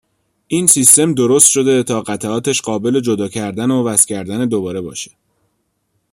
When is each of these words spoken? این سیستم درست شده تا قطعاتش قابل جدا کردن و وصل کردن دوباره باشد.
این 0.47 0.67
سیستم 0.67 1.13
درست 1.13 1.49
شده 1.49 1.83
تا 1.83 2.01
قطعاتش 2.01 2.61
قابل 2.61 2.99
جدا 2.99 3.27
کردن 3.27 3.71
و 3.71 3.83
وصل 3.83 4.07
کردن 4.07 4.45
دوباره 4.45 4.81
باشد. 4.81 5.11